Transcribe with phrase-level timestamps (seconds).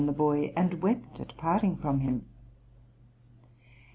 [0.01, 2.25] }(109) the boy, and wept at parting from him.